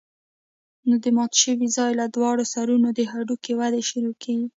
نو 0.87 0.95
د 1.03 1.05
مات 1.15 1.31
شوي 1.43 1.67
ځاى 1.75 1.91
له 1.99 2.05
دواړو 2.15 2.43
سرونو 2.53 2.87
د 2.93 2.99
هډوکي 3.11 3.53
وده 3.59 3.79
شروع 3.89 4.15
کېږي. 4.23 4.47